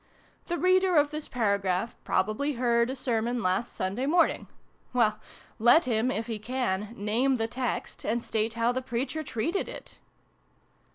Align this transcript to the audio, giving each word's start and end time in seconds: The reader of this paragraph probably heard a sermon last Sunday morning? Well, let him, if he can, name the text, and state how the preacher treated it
The 0.47 0.57
reader 0.57 0.97
of 0.97 1.11
this 1.11 1.27
paragraph 1.29 1.95
probably 2.03 2.53
heard 2.53 2.89
a 2.89 2.95
sermon 2.95 3.43
last 3.43 3.75
Sunday 3.75 4.07
morning? 4.07 4.47
Well, 4.93 5.19
let 5.59 5.85
him, 5.85 6.09
if 6.09 6.25
he 6.25 6.39
can, 6.39 6.91
name 6.97 7.35
the 7.35 7.45
text, 7.47 8.03
and 8.03 8.23
state 8.23 8.55
how 8.55 8.71
the 8.71 8.81
preacher 8.81 9.21
treated 9.21 9.69
it 9.69 9.99